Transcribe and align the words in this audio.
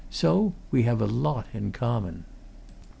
So 0.09 0.53
we 0.71 0.81
have 0.81 0.99
a 0.99 1.05
lot 1.05 1.45
in 1.53 1.71
common." 1.71 2.25